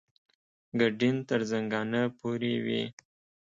ګډین 0.79 1.15
تر 1.27 1.41
زنګانه 1.51 2.01
پورې 2.17 2.53
وي. 2.65 2.83